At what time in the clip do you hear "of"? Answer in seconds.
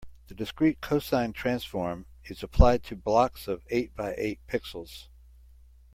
3.47-3.63